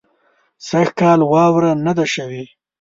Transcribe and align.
سږ 0.67 0.87
کال 0.99 1.19
واوره 1.31 1.71
نۀ 1.85 1.93
ده 1.97 2.05
شوې 2.13 2.43